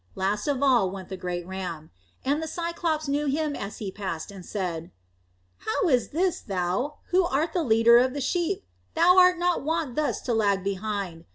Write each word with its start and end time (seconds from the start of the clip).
Last 0.15 0.47
of 0.47 0.63
all 0.63 0.89
went 0.89 1.09
the 1.09 1.15
great 1.15 1.45
ram. 1.45 1.91
And 2.25 2.41
the 2.41 2.47
Cyclops 2.47 3.07
knew 3.07 3.27
him 3.27 3.55
as 3.55 3.77
he 3.77 3.91
passed 3.91 4.31
and 4.31 4.43
said: 4.43 4.89
"How 5.59 5.89
is 5.89 6.09
this, 6.09 6.41
thou, 6.41 6.95
who 7.11 7.25
art 7.25 7.53
the 7.53 7.61
leader 7.63 7.99
of 7.99 8.15
the 8.15 8.19
flock? 8.19 8.63
Thou 8.95 9.19
art 9.19 9.37
not 9.37 9.61
wont 9.63 9.93
thus 9.93 10.19
to 10.21 10.33
lag 10.33 10.63
behind. 10.63 11.25